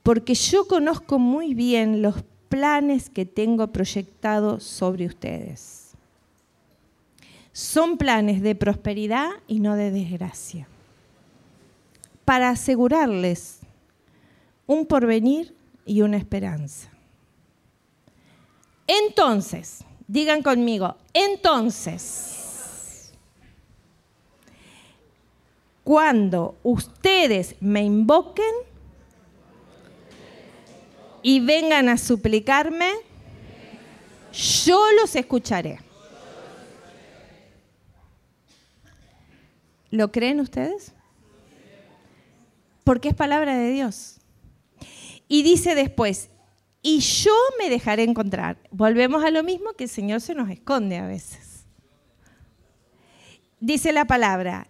[0.03, 5.93] porque yo conozco muy bien los planes que tengo proyectados sobre ustedes.
[7.53, 10.68] Son planes de prosperidad y no de desgracia
[12.29, 13.61] para asegurarles
[14.67, 16.91] un porvenir y una esperanza.
[18.85, 23.13] Entonces, Digan conmigo, entonces,
[25.83, 28.51] cuando ustedes me invoquen
[31.21, 32.89] y vengan a suplicarme,
[34.33, 35.79] yo los escucharé.
[39.91, 40.91] ¿Lo creen ustedes?
[42.89, 44.17] Porque es palabra de Dios.
[45.27, 46.31] Y dice después,
[46.81, 48.57] y yo me dejaré encontrar.
[48.71, 51.65] Volvemos a lo mismo que el Señor se nos esconde a veces.
[53.59, 54.65] Dice la palabra,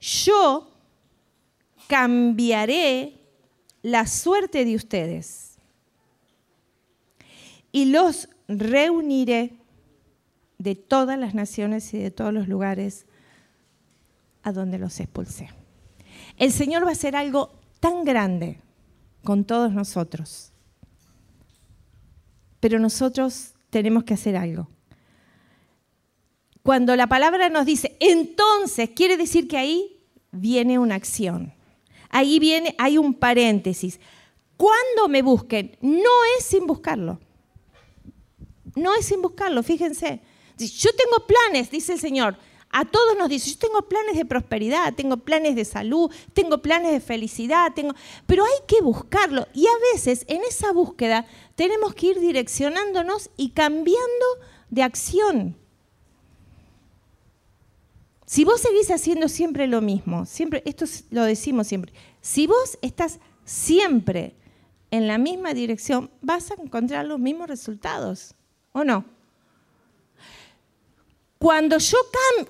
[0.00, 0.70] yo
[1.88, 3.18] cambiaré
[3.82, 5.58] la suerte de ustedes
[7.72, 9.54] y los reuniré
[10.58, 13.04] de todas las naciones y de todos los lugares
[14.44, 15.50] a donde los expulsé.
[16.36, 18.60] El Señor va a hacer algo tan grande
[19.24, 20.52] con todos nosotros.
[22.60, 24.68] Pero nosotros tenemos que hacer algo.
[26.62, 31.52] Cuando la palabra nos dice, entonces, quiere decir que ahí viene una acción.
[32.08, 33.98] Ahí viene, hay un paréntesis.
[34.56, 37.18] Cuando me busquen, no es sin buscarlo.
[38.76, 40.20] No es sin buscarlo, fíjense.
[40.56, 42.36] Yo tengo planes, dice el Señor.
[42.74, 46.92] A todos nos dice, yo tengo planes de prosperidad, tengo planes de salud, tengo planes
[46.92, 47.94] de felicidad, tengo...
[48.26, 49.46] pero hay que buscarlo.
[49.52, 54.26] Y a veces en esa búsqueda tenemos que ir direccionándonos y cambiando
[54.70, 55.56] de acción.
[58.24, 63.20] Si vos seguís haciendo siempre lo mismo, siempre, esto lo decimos siempre, si vos estás
[63.44, 64.34] siempre
[64.90, 68.34] en la misma dirección, vas a encontrar los mismos resultados,
[68.72, 69.04] ¿o no?
[71.42, 71.98] Cuando yo,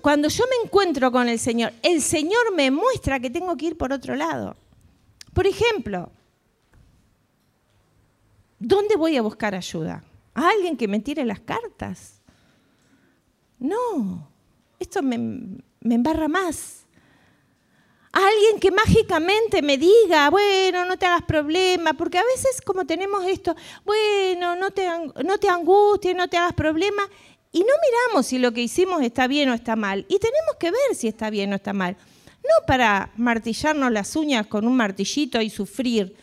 [0.02, 3.78] cuando yo me encuentro con el Señor, el Señor me muestra que tengo que ir
[3.78, 4.54] por otro lado.
[5.32, 6.10] Por ejemplo,
[8.58, 10.04] ¿dónde voy a buscar ayuda?
[10.34, 12.20] ¿A alguien que me tire las cartas?
[13.58, 14.28] No,
[14.78, 15.16] esto me,
[15.80, 16.84] me embarra más.
[18.12, 22.84] A alguien que mágicamente me diga, bueno, no te hagas problema, porque a veces como
[22.84, 24.86] tenemos esto, bueno, no te,
[25.24, 27.08] no te angusties, no te hagas problema,
[27.52, 30.06] y no miramos si lo que hicimos está bien o está mal.
[30.08, 31.98] Y tenemos que ver si está bien o está mal.
[32.42, 36.16] No para martillarnos las uñas con un martillito y sufrir.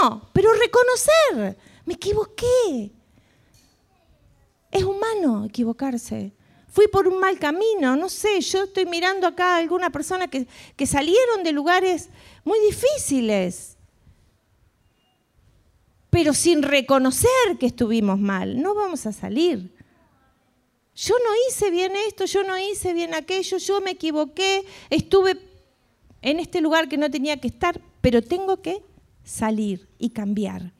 [0.00, 1.58] No, pero reconocer.
[1.84, 2.90] Me equivoqué.
[4.70, 6.32] Es humano equivocarse.
[6.68, 10.46] Fui por un mal camino, no sé, yo estoy mirando acá a alguna persona que,
[10.74, 12.08] que salieron de lugares
[12.44, 13.76] muy difíciles,
[16.08, 19.70] pero sin reconocer que estuvimos mal, no vamos a salir.
[20.94, 25.38] Yo no hice bien esto, yo no hice bien aquello, yo me equivoqué, estuve
[26.20, 28.82] en este lugar que no tenía que estar, pero tengo que
[29.24, 30.72] salir y cambiar.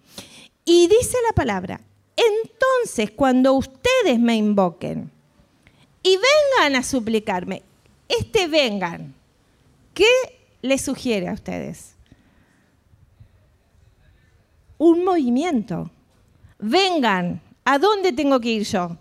[0.65, 1.81] Y dice la palabra,
[2.17, 5.11] entonces cuando ustedes me invoquen
[6.03, 7.63] y vengan a suplicarme,
[8.09, 9.15] este vengan,
[9.95, 10.07] ¿qué
[10.61, 11.95] les sugiere a ustedes?
[14.77, 15.91] Un movimiento.
[16.59, 18.97] Vengan, ¿a dónde tengo que ir yo?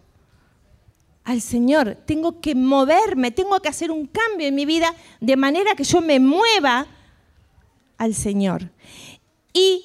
[1.23, 5.75] Al Señor, tengo que moverme, tengo que hacer un cambio en mi vida de manera
[5.75, 6.87] que yo me mueva
[7.97, 8.69] al Señor.
[9.53, 9.83] Y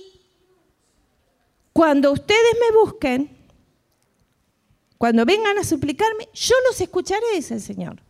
[1.73, 3.37] cuando ustedes me busquen,
[4.97, 8.01] cuando vengan a suplicarme, yo los escucharé, dice el Señor.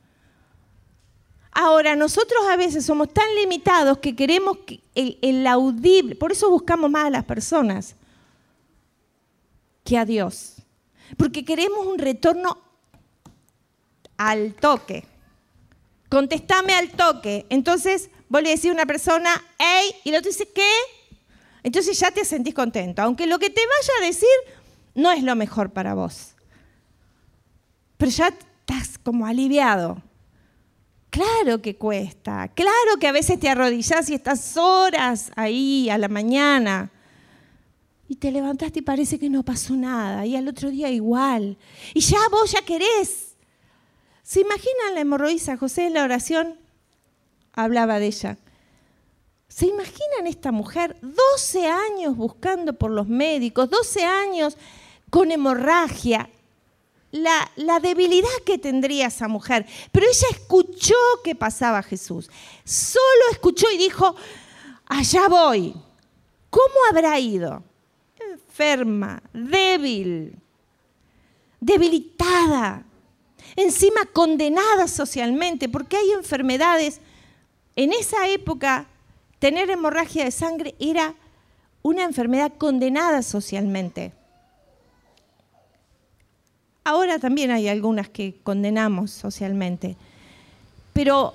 [1.50, 4.58] Ahora, nosotros a veces somos tan limitados que queremos
[4.94, 7.96] el, el audible, por eso buscamos más a las personas
[9.82, 10.56] que a Dios,
[11.16, 12.65] porque queremos un retorno
[14.16, 15.04] al toque.
[16.08, 17.46] Contestame al toque.
[17.50, 20.70] Entonces vos le decís a una persona, hey, y el otro dice, ¿qué?
[21.62, 23.02] Entonces ya te sentís contento.
[23.02, 24.28] Aunque lo que te vaya a decir
[24.94, 26.34] no es lo mejor para vos.
[27.96, 30.02] Pero ya estás como aliviado.
[31.10, 36.08] Claro que cuesta, claro que a veces te arrodillás y estás horas ahí a la
[36.08, 36.90] mañana
[38.08, 41.56] y te levantaste y parece que no pasó nada y al otro día igual.
[41.94, 43.25] Y ya vos ya querés
[44.26, 45.56] ¿Se imaginan la hemorroísa?
[45.56, 46.58] José en la oración
[47.52, 48.38] hablaba de ella.
[49.46, 54.58] ¿Se imaginan esta mujer 12 años buscando por los médicos, 12 años
[55.10, 56.28] con hemorragia?
[57.12, 59.64] La, la, debilidad que tendría esa mujer.
[59.92, 62.28] Pero ella escuchó que pasaba Jesús.
[62.64, 64.16] Solo escuchó y dijo,
[64.86, 65.72] allá voy.
[66.50, 67.62] ¿Cómo habrá ido?
[68.18, 70.36] Enferma, débil,
[71.60, 72.85] debilitada,
[73.56, 77.00] encima condenada socialmente, porque hay enfermedades.
[77.74, 78.86] En esa época,
[79.38, 81.14] tener hemorragia de sangre era
[81.82, 84.12] una enfermedad condenada socialmente.
[86.84, 89.96] ahora también hay algunas que condenamos socialmente,
[90.92, 91.34] pero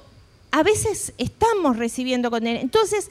[0.52, 2.62] a veces estamos recibiendo condena.
[2.62, 3.10] Entonces,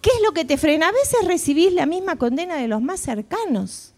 [0.00, 0.88] ¿qué es lo que te frena?
[0.88, 3.92] A veces recibís la misma condena de los más cercanos.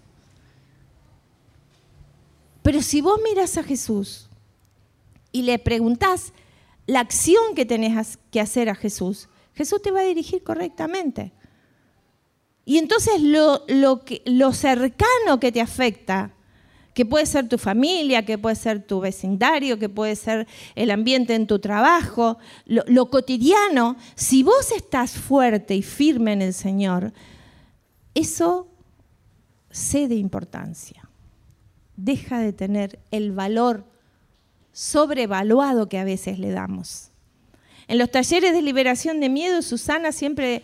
[2.63, 4.29] Pero si vos miras a Jesús
[5.33, 6.33] y le preguntás
[6.87, 11.33] la acción que tenés que hacer a Jesús, Jesús te va a dirigir correctamente.
[12.65, 16.35] Y entonces lo, lo cercano que te afecta,
[16.95, 21.35] que puede ser tu familia, que puede ser tu vecindario, que puede ser el ambiente
[21.35, 27.13] en tu trabajo, lo, cotidiano, si vos estás fuerte y firme en el Señor,
[28.15, 28.69] eso
[29.71, 31.09] cede importancia,
[31.97, 33.87] deja de tener el valor
[34.73, 37.11] sobrevaluado que a veces le damos.
[37.89, 40.63] En los talleres de liberación de miedo, Susana siempre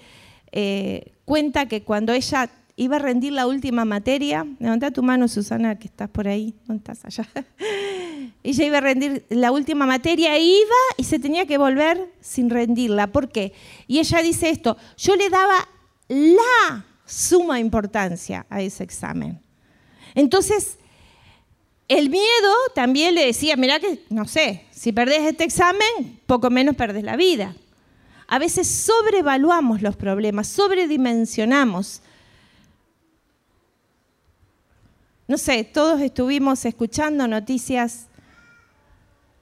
[0.52, 5.78] eh, cuenta que cuando ella iba a rendir la última materia, levanta tu mano Susana,
[5.78, 7.28] que estás por ahí, ¿dónde estás allá?
[8.42, 13.08] ella iba a rendir la última materia, iba y se tenía que volver sin rendirla.
[13.08, 13.52] ¿Por qué?
[13.88, 15.68] Y ella dice esto, yo le daba
[16.08, 19.40] la suma importancia a ese examen.
[20.14, 20.78] Entonces,
[21.88, 26.76] el miedo también le decía, mira que, no sé, si perdés este examen, poco menos
[26.76, 27.54] perdés la vida.
[28.26, 32.02] A veces sobrevaluamos los problemas, sobredimensionamos
[35.28, 38.06] no sé, todos estuvimos escuchando noticias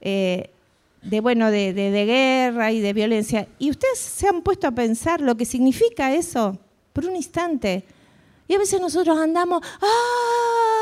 [0.01, 0.49] eh,
[1.01, 3.47] de, bueno, de, guerra y de violencia.
[3.57, 6.59] ¿Y ustedes se han puesto a pensar lo que significa eso
[6.91, 7.85] por un instante?
[8.49, 10.76] Y a veces nosotros andamos, ¡ah!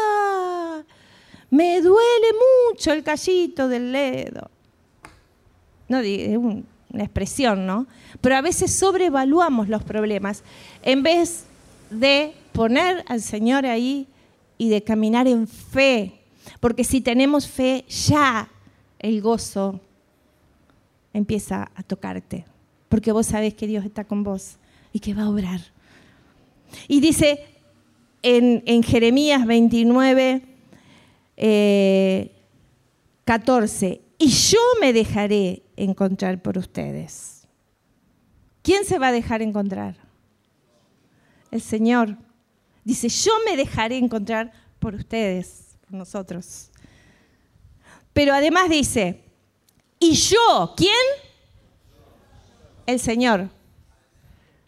[1.49, 2.27] Me duele
[2.71, 4.49] mucho el callito del dedo.
[5.87, 7.87] No, es una expresión, ¿no?
[8.21, 10.43] Pero a veces sobrevaluamos los problemas
[10.81, 11.45] en vez
[11.89, 14.07] de poner al Señor ahí
[14.57, 16.13] y de caminar en fe.
[16.59, 18.49] Porque si tenemos fe, ya
[18.99, 19.79] el gozo
[21.13, 22.45] empieza a tocarte.
[22.89, 24.57] Porque vos sabés que Dios está con vos
[24.93, 25.61] y que va a obrar.
[26.87, 27.45] Y dice
[28.21, 30.41] en, Jeremías 29,
[31.35, 37.47] 14, eh, y yo me dejaré encontrar por ustedes.
[38.61, 39.97] ¿Quién se va a dejar encontrar?
[41.51, 42.17] El Señor.
[42.83, 46.71] Dice, yo me dejaré encontrar por ustedes, por nosotros.
[48.13, 49.21] Pero además dice,
[49.99, 50.91] y yo, ¿quién?
[52.85, 53.49] El Señor.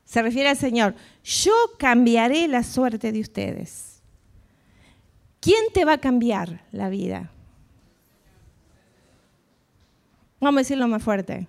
[0.03, 0.95] Se refiere al Señor.
[1.23, 3.96] Yo cambiaré la suerte de ustedes.
[5.47, 7.31] ¿Quién te va a cambiar la vida?
[10.41, 11.47] Vamos a decirlo más fuerte.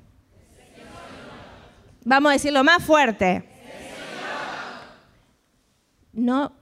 [2.05, 3.43] Vamos a decirlo más fuerte.
[6.13, 6.53] No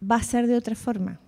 [0.00, 1.18] va a ser de otra forma.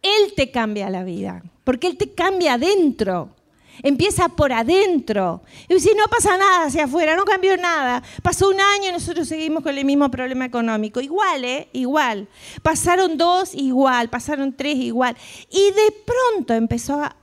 [0.00, 3.34] Él te cambia la vida, porque Él te cambia adentro.
[3.82, 5.42] Empieza por adentro.
[5.68, 8.02] Y si no pasa nada hacia afuera, no cambió nada.
[8.22, 11.00] Pasó un año y nosotros seguimos con el mismo problema económico.
[11.00, 11.68] Igual, ¿eh?
[11.72, 12.28] Igual.
[12.62, 14.08] Pasaron dos, igual.
[14.08, 15.16] Pasaron tres, igual.
[15.50, 17.16] Y de pronto empezó a,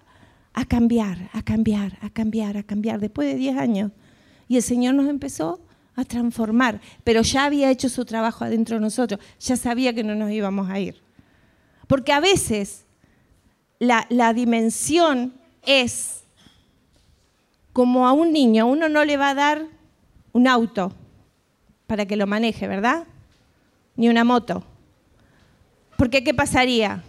[0.53, 2.99] a cambiar, a cambiar, a cambiar, a cambiar.
[2.99, 3.91] Después de diez años.
[4.47, 5.61] Y el Señor nos empezó
[5.95, 10.15] a transformar, pero ya había hecho su trabajo adentro de nosotros, ya sabía que no
[10.15, 11.01] nos íbamos a ir.
[11.87, 12.85] Porque a veces
[13.79, 15.33] la, la dimensión
[15.63, 16.20] es
[17.73, 19.65] como a un niño, uno no le va a dar
[20.33, 20.93] un auto
[21.87, 23.03] para que lo maneje, ¿verdad?
[23.95, 24.63] Ni una moto.
[25.97, 27.03] Porque ¿qué pasaría?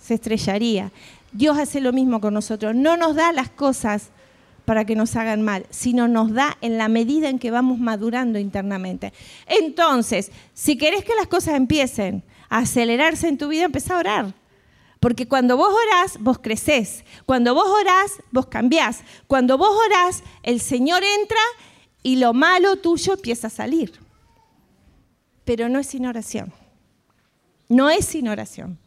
[0.00, 0.90] Se estrellaría.
[1.32, 2.74] Dios hace lo mismo con nosotros.
[2.74, 4.10] No nos da las cosas
[4.64, 8.38] para que nos hagan mal, sino nos da en la medida en que vamos madurando
[8.38, 9.12] internamente.
[9.46, 14.34] Entonces, si querés que las cosas empiecen a acelerarse en tu vida, empieza a orar.
[15.02, 17.04] Porque cuando vos orás, vos crecés.
[17.26, 19.00] Cuando vos orás, vos cambiás.
[19.26, 21.40] Cuando vos orás, el Señor entra
[22.04, 23.98] y lo malo tuyo empieza a salir.
[25.44, 26.52] Pero no es sin oración.
[27.68, 28.78] No es sin oración.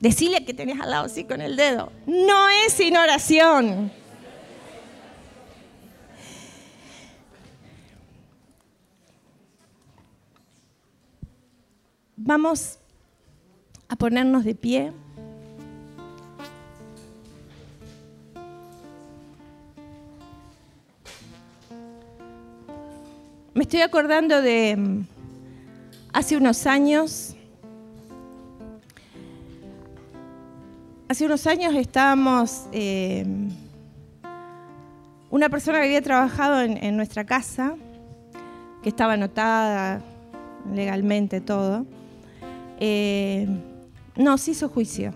[0.00, 1.92] Decile que tenés al lado así con el dedo.
[2.06, 3.92] No es sin oración.
[12.16, 12.79] Vamos
[13.90, 14.92] a ponernos de pie.
[23.52, 25.06] Me estoy acordando de mm,
[26.12, 27.34] hace unos años.
[31.08, 33.26] Hace unos años estábamos, eh,
[35.30, 37.74] una persona que había trabajado en, nuestra casa,
[38.84, 40.00] que estaba anotada
[40.72, 41.84] legalmente todo,
[42.78, 43.48] eh,
[44.20, 45.12] no, se hizo juicio.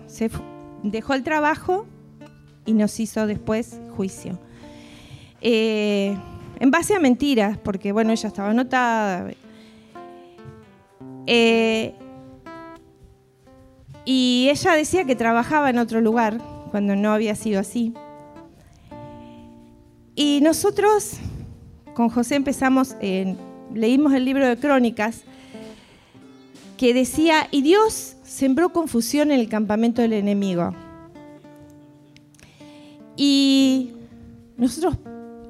[0.83, 1.85] dejó el trabajo
[2.65, 4.39] y nos hizo después juicio.
[5.41, 6.17] Eh,
[6.59, 9.31] en base a mentiras, porque bueno, ella estaba anotada.
[11.27, 11.93] Eh,
[14.05, 16.39] y ella decía que trabajaba en otro lugar,
[16.71, 17.93] cuando no había sido así.
[20.15, 21.17] Y nosotros
[21.93, 22.95] con José empezamos,
[23.73, 25.21] leímos el libro de Crónicas,
[26.77, 30.73] que decía, y Dios sembró confusión en el campamento del enemigo.
[33.15, 33.93] Y
[34.57, 34.97] nosotros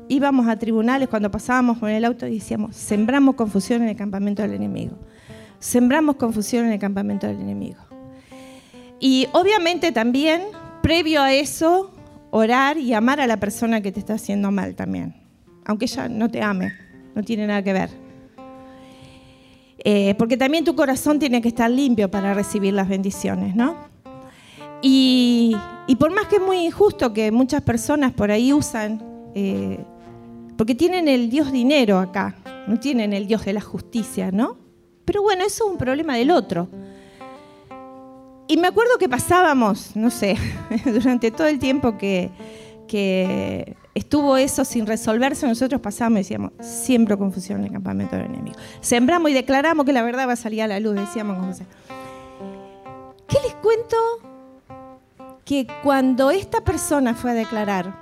[0.07, 4.41] íbamos a tribunales cuando pasábamos con el auto y decíamos, sembramos confusión en el campamento
[4.41, 4.97] del enemigo.
[5.59, 7.79] Sembramos confusión en el campamento del enemigo.
[8.99, 10.43] Y obviamente también,
[10.83, 11.91] previo a eso,
[12.29, 15.15] orar y amar a la persona que te está haciendo mal también.
[15.65, 16.73] Aunque ella no te ame,
[17.15, 18.04] no tiene nada que ver.
[19.87, 23.75] Eh, porque también tu corazón tiene que estar limpio para recibir las bendiciones, ¿no?
[24.81, 25.55] Y,
[25.99, 29.03] por más que es muy injusto que muchas personas por ahí usan,
[29.35, 29.77] eh,
[30.57, 32.35] porque tienen el Dios dinero acá,
[32.67, 34.57] no tienen el Dios de la justicia, ¿no?
[35.05, 36.67] Pero bueno, eso es un problema del otro.
[38.47, 40.35] Y me acuerdo que pasábamos, no sé,
[40.85, 42.31] durante todo el tiempo que,
[43.93, 48.57] estuvo eso sin resolverse, nosotros pasábamos y decíamos, siempre confusión en el campamento del enemigo.
[48.81, 51.67] Sembramos y declaramos que la verdad va a salir a la luz, decíamos como sea.
[53.27, 53.97] ¿Qué les cuento?
[55.43, 57.93] Que cuando esta persona fue a declarar,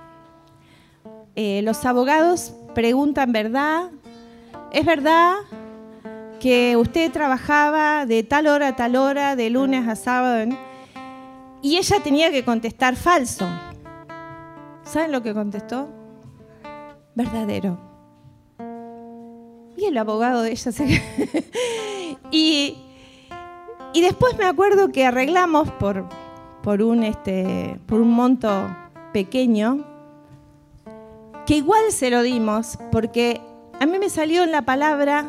[1.36, 3.90] eh, los abogados preguntan, ¿verdad?
[4.72, 5.36] ¿Es verdad?
[6.44, 10.54] que usted trabajaba de tal hora a tal hora, de lunes a sábado,
[11.62, 13.48] y ella tenía que contestar falso.
[14.94, 15.90] ¿Saben lo que contestó?
[17.16, 17.80] Verdadero.
[19.76, 20.86] Y el abogado de ella se...
[22.32, 22.78] y,
[23.92, 26.08] y después me acuerdo que arreglamos por,
[26.62, 28.68] por, un, este, por un monto
[29.14, 29.84] pequeño,
[31.48, 33.42] que igual se lo dimos, porque
[33.80, 35.26] a mí me salió en la palabra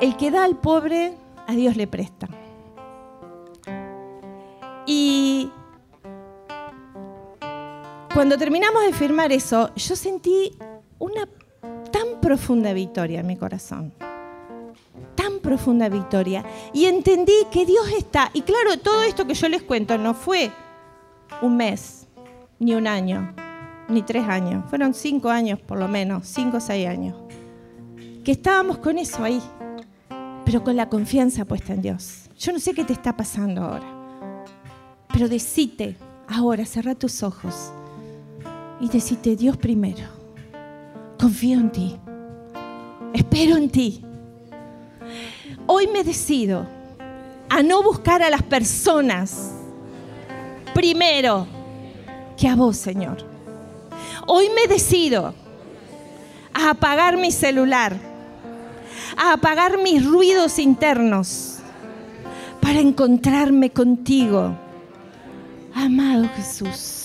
[0.00, 1.14] el que da al pobre,
[1.46, 2.26] a Dios le presta.
[4.84, 5.52] Y
[8.14, 10.56] cuando terminamos de firmar eso, yo sentí
[11.00, 11.28] una
[11.90, 13.92] tan profunda victoria en mi corazón.
[15.16, 16.44] Tan profunda victoria.
[16.72, 18.30] Y entendí que Dios está.
[18.32, 20.52] Y claro, todo esto que yo les cuento no fue
[21.42, 22.06] un mes,
[22.60, 23.34] ni un año,
[23.88, 24.64] ni tres años.
[24.70, 27.16] Fueron cinco años por lo menos, cinco o seis años.
[28.24, 29.42] Que estábamos con eso ahí
[30.44, 32.28] pero con la confianza puesta en Dios.
[32.38, 34.44] Yo no sé qué te está pasando ahora,
[35.12, 35.96] pero decite
[36.28, 37.72] ahora, cerra tus ojos
[38.84, 40.04] y decite, Dios primero,
[41.18, 41.96] confío en ti,
[43.14, 44.04] espero en ti.
[45.66, 46.66] Hoy me decido
[47.48, 49.52] a no buscar a las personas
[50.74, 51.46] primero
[52.36, 53.16] que a vos, Señor.
[54.26, 55.34] Hoy me decido
[56.52, 57.96] a apagar mi celular
[59.16, 61.58] a apagar mis ruidos internos
[62.60, 64.54] para encontrarme contigo.
[65.74, 67.03] Amado Jesús.